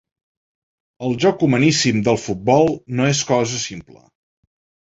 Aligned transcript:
El 1.07 1.13
joc 1.25 1.45
humaníssim 1.49 2.01
del 2.09 2.19
futbol 2.23 2.73
no 3.01 3.09
és 3.13 3.23
cosa 3.35 3.63
simple. 3.69 4.05